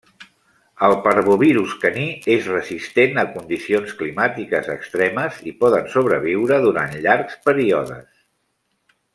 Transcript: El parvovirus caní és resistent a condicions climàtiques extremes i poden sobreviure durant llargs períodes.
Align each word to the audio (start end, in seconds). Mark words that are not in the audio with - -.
El 0.85 0.93
parvovirus 1.07 1.75
caní 1.83 2.05
és 2.37 2.47
resistent 2.53 3.21
a 3.23 3.27
condicions 3.35 3.93
climàtiques 4.01 4.71
extremes 4.79 5.39
i 5.53 5.57
poden 5.63 5.93
sobreviure 5.97 6.61
durant 6.69 6.99
llargs 7.07 7.39
períodes. 7.49 8.11